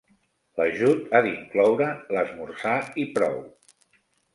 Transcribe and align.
L'ajut 0.59 1.13
ha 1.13 1.21
d'incloure 1.27 1.93
l'esmorzar 2.17 2.77
i 3.05 3.09
prou. 3.19 3.41